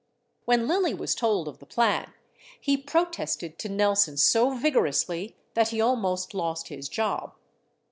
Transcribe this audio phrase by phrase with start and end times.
[0.45, 2.11] When Lilly was told of the plan,
[2.59, 7.35] he protested to Nelson so vigorously that he almost lost his job.